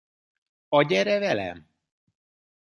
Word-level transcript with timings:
A 0.69 0.81
Gyere 0.83 1.19
velem! 1.19 1.67